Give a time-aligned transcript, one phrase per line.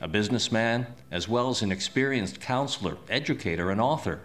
[0.00, 4.20] a businessman, as well as an experienced counselor, educator, and author.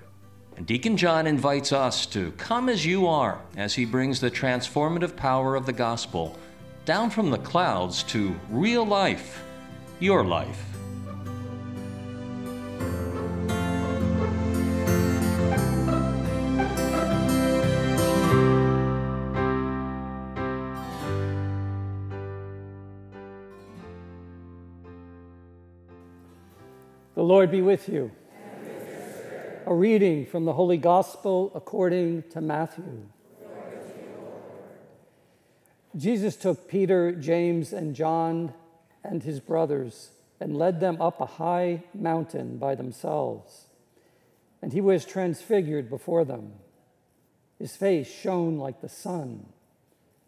[0.57, 5.15] And Deacon John invites us to come as you are as he brings the transformative
[5.15, 6.37] power of the gospel
[6.85, 9.43] down from the clouds to real life,
[9.99, 10.78] your life.
[27.19, 28.11] The Lord be with you.
[29.65, 33.09] A reading from the Holy Gospel according to Matthew.
[35.97, 38.53] Jesus took Peter, James, and John
[39.03, 43.65] and his brothers and led them up a high mountain by themselves.
[44.61, 46.53] And he was transfigured before them.
[47.57, 49.45] His face shone like the sun,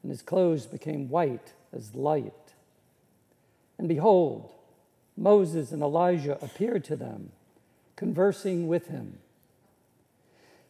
[0.03, 2.51] and his clothes became white as light.
[3.77, 4.51] And behold,
[5.17, 7.31] Moses and Elijah appeared to them,
[7.95, 9.19] conversing with him.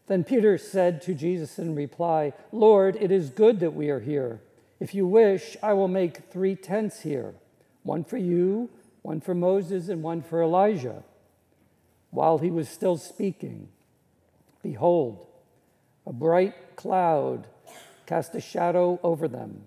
[0.08, 4.42] Then Peter said to Jesus in reply, Lord, it is good that we are here.
[4.80, 7.36] If you wish, I will make three tents here
[7.84, 8.70] one for you,
[9.02, 11.04] one for Moses, and one for Elijah.
[12.10, 13.70] While he was still speaking,
[14.62, 15.26] behold,
[16.06, 17.48] a bright cloud
[18.06, 19.62] cast a shadow over them.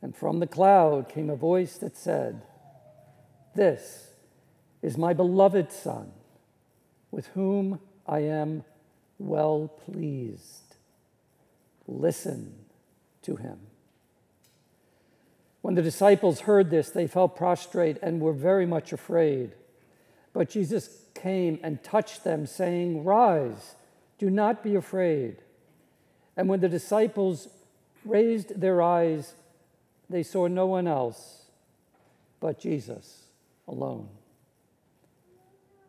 [0.00, 2.42] And from the cloud came a voice that said,
[3.56, 4.10] this
[4.82, 6.12] is my beloved Son,
[7.10, 8.64] with whom I am
[9.18, 10.76] well pleased.
[11.88, 12.54] Listen
[13.22, 13.58] to him.
[15.62, 19.52] When the disciples heard this, they fell prostrate and were very much afraid.
[20.32, 23.74] But Jesus came and touched them, saying, Rise,
[24.18, 25.38] do not be afraid.
[26.36, 27.48] And when the disciples
[28.04, 29.34] raised their eyes,
[30.08, 31.46] they saw no one else
[32.40, 33.25] but Jesus
[33.68, 34.08] alone.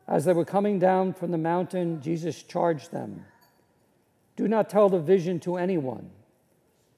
[0.08, 3.26] As they were coming down from the mountain, Jesus charged them
[4.36, 6.10] Do not tell the vision to anyone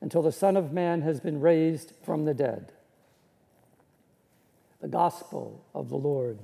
[0.02, 2.72] until the Son of Man has been raised from the dead.
[4.82, 6.40] The Gospel of the Lord.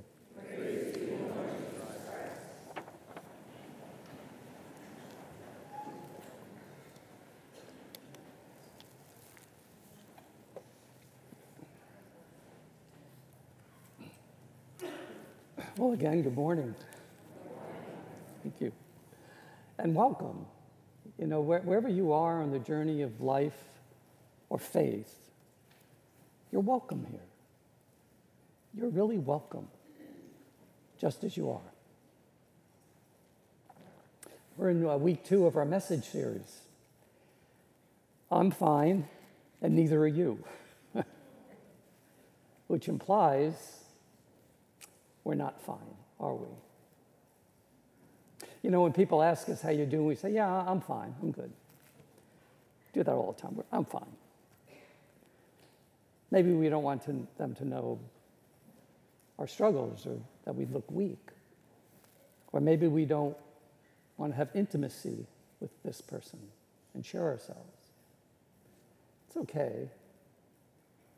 [15.86, 16.74] Well, again, good morning.
[18.42, 18.72] Thank you.
[19.78, 20.44] And welcome.
[21.16, 23.56] You know, wherever you are on the journey of life
[24.48, 25.14] or faith,
[26.50, 27.20] you're welcome here.
[28.74, 29.68] You're really welcome,
[30.98, 31.70] just as you are.
[34.56, 36.62] We're in uh, week two of our message series.
[38.28, 39.06] I'm fine,
[39.62, 40.42] and neither are you,
[42.66, 43.85] which implies
[45.26, 46.46] we're not fine, are we?
[48.62, 51.32] You know, when people ask us how you're doing, we say, Yeah, I'm fine, I'm
[51.32, 51.50] good.
[52.92, 53.60] Do that all the time.
[53.72, 54.06] I'm fine.
[56.30, 57.98] Maybe we don't want to, them to know
[59.40, 61.18] our struggles or that we look weak.
[62.52, 63.36] Or maybe we don't
[64.18, 65.26] want to have intimacy
[65.58, 66.38] with this person
[66.94, 67.90] and share ourselves.
[69.26, 69.90] It's okay.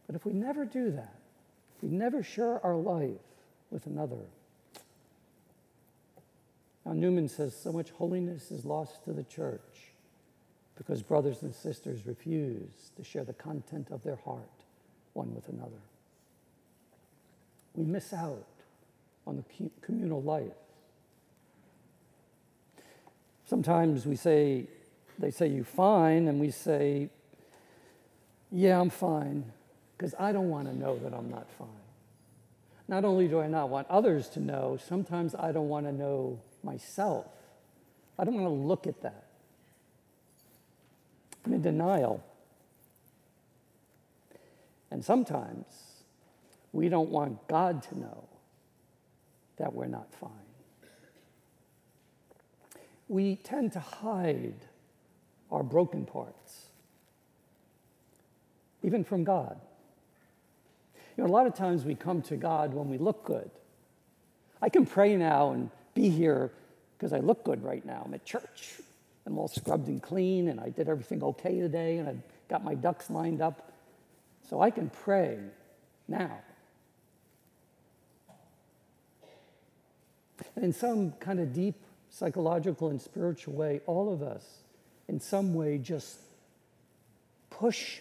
[0.06, 1.14] But if we never do that,
[1.76, 3.20] if we never share our life,
[3.70, 4.20] with another.
[6.84, 9.92] Now, Newman says so much holiness is lost to the church
[10.76, 14.48] because brothers and sisters refuse to share the content of their heart
[15.12, 15.82] one with another.
[17.74, 18.46] We miss out
[19.26, 20.52] on the communal life.
[23.44, 24.66] Sometimes we say,
[25.18, 27.10] they say, you fine, and we say,
[28.50, 29.44] yeah, I'm fine,
[29.96, 31.87] because I don't want to know that I'm not fine.
[32.88, 36.40] Not only do I not want others to know, sometimes I don't want to know
[36.62, 37.26] myself.
[38.18, 39.26] I don't want to look at that.
[41.44, 42.24] I'm in denial.
[44.90, 45.66] And sometimes
[46.72, 48.24] we don't want God to know
[49.58, 50.30] that we're not fine.
[53.06, 54.54] We tend to hide
[55.50, 56.66] our broken parts,
[58.82, 59.60] even from God.
[61.18, 63.50] You know, a lot of times we come to God when we look good.
[64.62, 66.52] I can pray now and be here
[66.96, 68.04] because I look good right now.
[68.06, 68.74] I'm at church.
[69.26, 72.14] I'm all scrubbed and clean, and I did everything okay today, and I
[72.48, 73.72] got my ducks lined up.
[74.48, 75.40] So I can pray
[76.06, 76.38] now.
[80.54, 81.74] And in some kind of deep
[82.10, 84.44] psychological and spiritual way, all of us,
[85.08, 86.16] in some way, just
[87.50, 87.98] push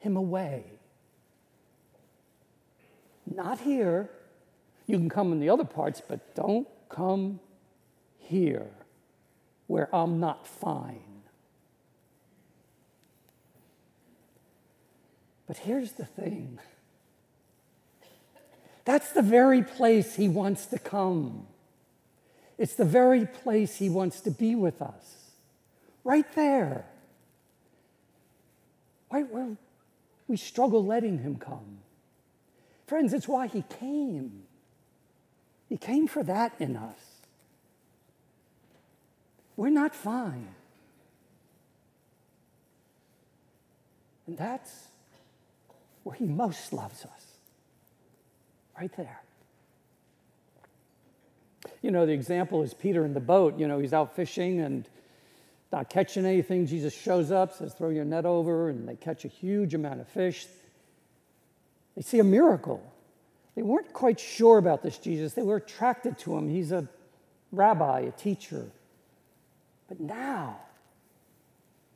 [0.00, 0.64] him away.
[3.36, 4.08] Not here.
[4.86, 7.38] You can come in the other parts, but don't come
[8.18, 8.70] here
[9.66, 11.02] where I'm not fine.
[15.46, 16.58] But here's the thing
[18.84, 21.46] that's the very place he wants to come.
[22.56, 25.32] It's the very place he wants to be with us.
[26.04, 26.86] Right there.
[29.08, 29.56] Where
[30.28, 31.78] we struggle letting him come.
[32.86, 34.44] Friends, it's why he came.
[35.68, 37.00] He came for that in us.
[39.56, 40.48] We're not fine.
[44.26, 44.88] And that's
[46.04, 47.26] where he most loves us.
[48.78, 49.22] Right there.
[51.82, 53.58] You know, the example is Peter in the boat.
[53.58, 54.88] You know, he's out fishing and
[55.72, 56.66] not catching anything.
[56.66, 60.08] Jesus shows up, says, throw your net over, and they catch a huge amount of
[60.08, 60.46] fish.
[61.96, 62.82] They see a miracle.
[63.54, 65.32] They weren't quite sure about this Jesus.
[65.32, 66.48] They were attracted to him.
[66.48, 66.86] He's a
[67.50, 68.66] rabbi, a teacher.
[69.88, 70.60] But now,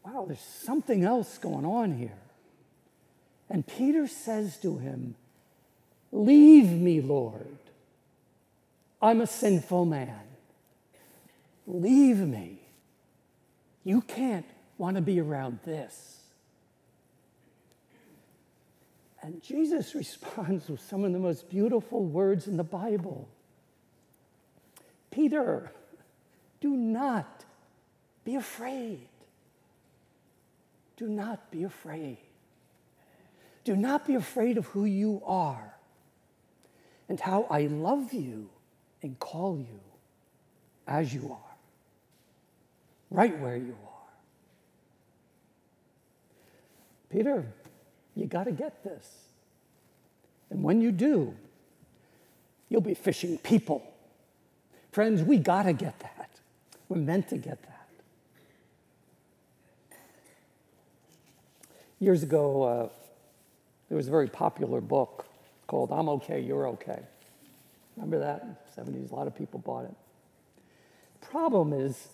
[0.04, 2.18] wow, there's something else going on here.
[3.50, 5.16] And Peter says to him,
[6.12, 7.58] Leave me, Lord.
[9.02, 10.20] I'm a sinful man.
[11.66, 12.58] Leave me.
[13.84, 16.19] You can't want to be around this.
[19.22, 23.28] And Jesus responds with some of the most beautiful words in the Bible
[25.10, 25.72] Peter,
[26.60, 27.44] do not
[28.24, 29.08] be afraid.
[30.96, 32.18] Do not be afraid.
[33.64, 35.74] Do not be afraid of who you are
[37.08, 38.48] and how I love you
[39.02, 39.80] and call you
[40.86, 41.56] as you are,
[43.10, 43.90] right where you are.
[47.10, 47.52] Peter,
[48.20, 49.06] you got to get this.
[50.50, 51.34] And when you do,
[52.68, 53.82] you'll be fishing people.
[54.92, 56.28] Friends, we got to get that.
[56.88, 57.88] We're meant to get that.
[61.98, 62.88] Years ago, uh,
[63.88, 65.26] there was a very popular book
[65.66, 67.00] called I'm Okay, You're Okay.
[67.96, 68.42] Remember that?
[68.42, 69.94] In the 70s, a lot of people bought it.
[71.20, 72.08] Problem is,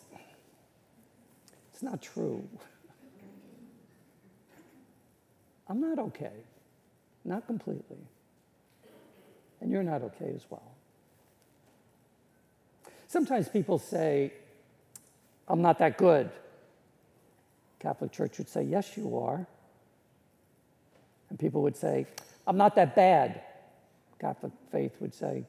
[1.73, 2.47] it's not true.
[5.69, 6.45] I'm not okay,
[7.25, 7.99] not completely.
[9.61, 10.77] And you're not okay as well.
[13.09, 14.33] Sometimes people say,
[15.49, 16.31] I'm not that good.
[17.81, 19.47] Catholic Church would say, Yes, you are.
[21.31, 22.07] And people would say,
[22.47, 23.43] I'm not that bad.
[24.19, 25.45] Catholic faith would say,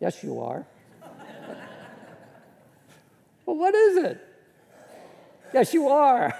[0.00, 0.66] Yes, you are.
[3.46, 4.24] well, what is it?
[5.52, 6.34] Yes, you are.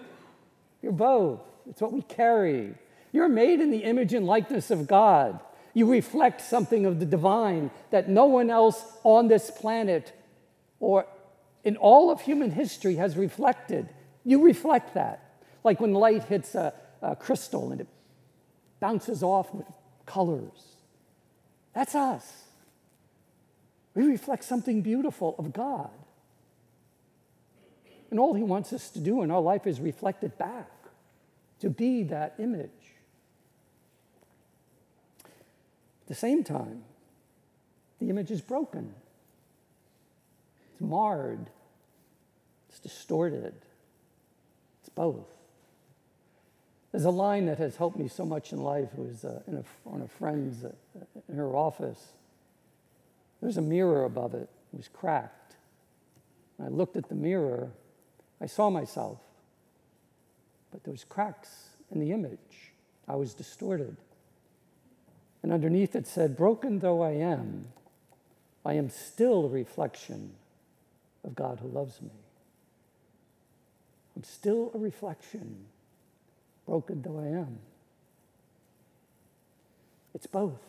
[0.82, 1.40] You're both.
[1.70, 2.74] It's what we carry.
[3.12, 5.40] You're made in the image and likeness of God.
[5.72, 10.12] You reflect something of the divine that no one else on this planet
[10.80, 11.06] or
[11.64, 13.88] in all of human history has reflected.
[14.24, 15.40] You reflect that.
[15.62, 17.88] Like when light hits a, a crystal and it
[18.80, 19.66] bounces off with
[20.06, 20.76] colors.
[21.74, 22.44] That's us.
[23.94, 25.90] We reflect something beautiful of God.
[28.10, 30.70] And all He wants us to do in our life is reflect it back,
[31.60, 32.70] to be that image.
[36.02, 36.82] At the same time,
[38.00, 38.94] the image is broken,
[40.72, 41.50] it's marred,
[42.68, 43.54] it's distorted,
[44.80, 45.26] it's both.
[46.92, 48.88] There's a line that has helped me so much in life.
[48.94, 50.72] It was uh, in a, on a friend's uh,
[51.28, 52.08] in her office.
[53.40, 54.48] There's a mirror above it.
[54.72, 55.54] It was cracked.
[56.62, 57.70] I looked at the mirror.
[58.40, 59.18] I saw myself,
[60.70, 62.72] but there was cracks in the image.
[63.08, 63.96] I was distorted.
[65.42, 67.66] And underneath it said, Broken though I am,
[68.64, 70.32] I am still a reflection
[71.24, 72.10] of God who loves me.
[74.16, 75.64] I'm still a reflection
[76.66, 77.58] broken though I am.
[80.14, 80.60] It's both.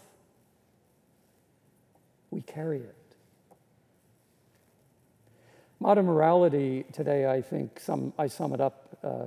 [2.29, 2.96] We carry it.
[5.79, 9.25] Modern morality today, I think, some, I sum it up, uh,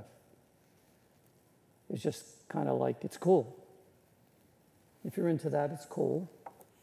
[1.91, 3.55] is just kind of like it's cool.
[5.05, 6.29] If you're into that, it's cool.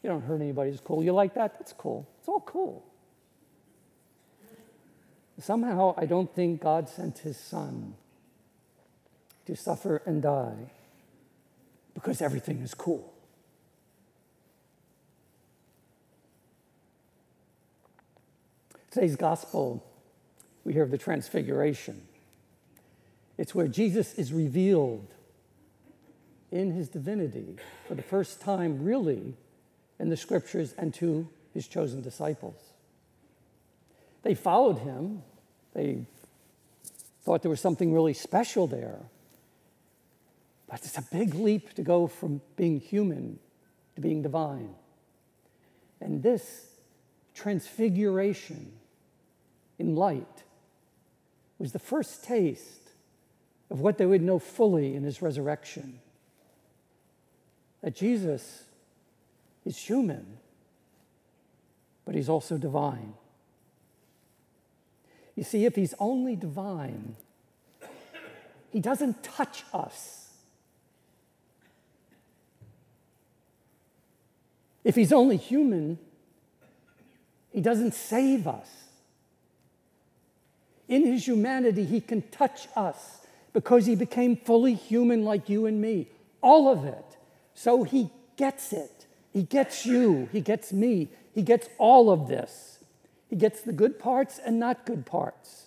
[0.03, 1.03] You don't hurt anybody, it's cool.
[1.03, 2.09] You like that, that's cool.
[2.19, 2.85] It's all cool.
[5.39, 7.95] Somehow, I don't think God sent his son
[9.47, 10.71] to suffer and die
[11.95, 13.13] because everything is cool.
[18.93, 19.85] Today's gospel,
[20.65, 22.03] we hear of the transfiguration.
[23.43, 25.09] It's where Jesus is revealed
[26.53, 27.57] in his divinity
[27.89, 29.35] for the first time, really,
[29.99, 32.55] in the scriptures and to his chosen disciples.
[34.23, 35.25] They followed him,
[35.75, 36.07] they
[37.25, 39.01] thought there was something really special there.
[40.69, 43.41] But it's a big leap to go from being human
[43.97, 44.73] to being divine.
[46.01, 46.69] And this
[47.35, 48.71] transfiguration
[49.81, 50.45] in light
[51.59, 52.82] was the first taste
[53.73, 55.99] of what they would know fully in his resurrection
[57.81, 58.65] that Jesus
[59.65, 60.37] is human,
[62.05, 63.15] but he's also divine.
[65.35, 67.17] You see, if he's only divine,
[68.71, 70.29] he doesn't touch us.
[74.85, 75.99] If he's only human,
[77.51, 78.69] he doesn't save us.
[80.89, 83.22] In his humanity, he can touch us
[83.53, 86.09] because he became fully human like you and me,
[86.41, 87.17] all of it.
[87.55, 89.07] So he gets it.
[89.33, 90.29] He gets you.
[90.33, 91.09] He gets me.
[91.35, 92.79] He gets all of this.
[93.29, 95.67] He gets the good parts and not good parts.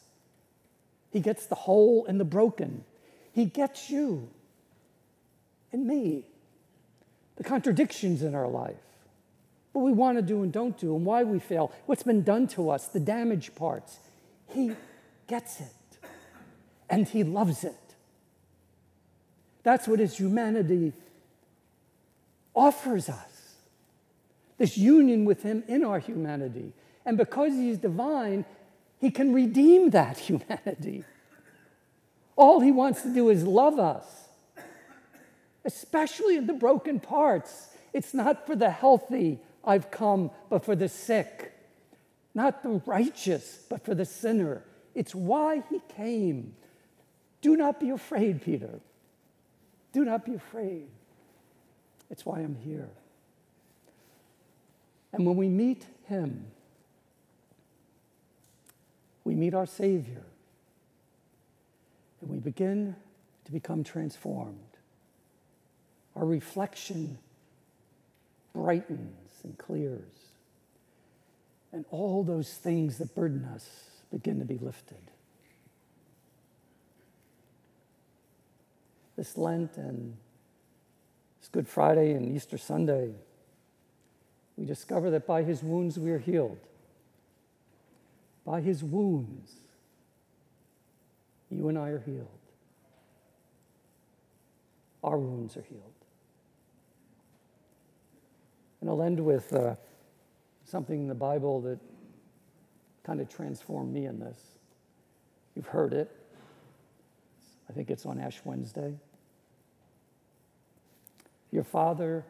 [1.12, 2.84] He gets the whole and the broken.
[3.32, 4.30] He gets you
[5.72, 6.24] and me,
[7.36, 8.76] the contradictions in our life,
[9.74, 12.48] what we want to do and don't do, and why we fail, what's been done
[12.48, 14.00] to us, the damaged parts.
[14.48, 14.74] He
[15.28, 15.74] gets it
[16.90, 17.76] and he loves it.
[19.64, 20.94] That's what his humanity
[22.56, 23.36] offers us
[24.58, 26.72] this union with him in our humanity.
[27.06, 28.46] And because he's divine,
[29.00, 31.04] he can redeem that humanity.
[32.36, 34.06] All he wants to do is love us,
[35.64, 37.70] especially in the broken parts.
[37.94, 41.54] It's not for the healthy I've come, but for the sick.
[42.34, 44.64] Not the righteous, but for the sinner.
[44.94, 46.56] It's why he came.
[47.46, 48.80] Do not be afraid, Peter.
[49.94, 50.88] Do not be afraid.
[52.10, 52.90] It's why I'm here.
[55.14, 56.48] And when we meet him,
[59.24, 60.24] we meet our Savior,
[62.20, 62.96] and we begin
[63.46, 64.58] to become transformed.
[66.16, 67.20] Our reflection
[68.54, 70.16] brightens and clears,
[71.72, 73.70] and all those things that burden us
[74.12, 75.12] begin to be lifted.
[79.16, 80.16] This Lent and
[81.40, 83.14] this Good Friday and Easter Sunday,
[84.58, 86.60] we discover that by his wounds we are healed.
[88.46, 89.52] By his wounds,
[91.50, 92.28] you and I are healed.
[95.04, 95.82] Our wounds are healed.
[98.82, 99.76] And I'll end with uh,
[100.64, 101.80] something in the Bible that
[103.04, 104.40] kind of transformed me in this.
[105.56, 106.12] You've heard it.
[107.70, 108.94] I think it's on Ash Wednesday.
[111.56, 112.26] Your Father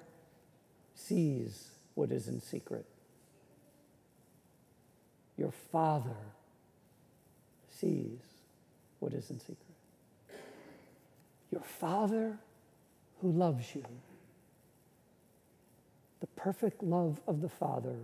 [0.94, 2.86] sees what is in secret.
[5.36, 6.15] Your Father
[7.72, 8.20] sees
[9.00, 9.58] what is in secret.
[11.50, 12.38] Your Father
[13.24, 13.84] who loves you,
[16.20, 17.98] the perfect love of the Father,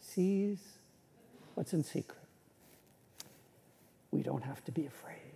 [0.00, 0.56] sees
[1.54, 2.16] what's in secret.
[4.10, 5.29] We don't have to be afraid.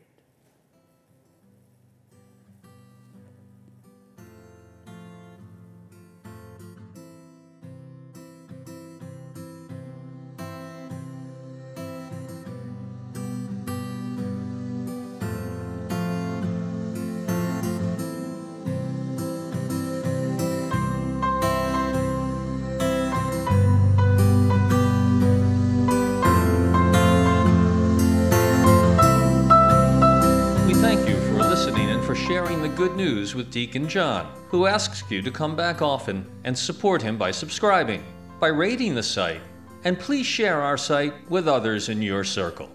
[32.89, 37.17] Good news with Deacon John, who asks you to come back often and support him
[37.17, 38.05] by subscribing,
[38.39, 39.41] by rating the site,
[39.85, 42.69] and please share our site with others in your circle.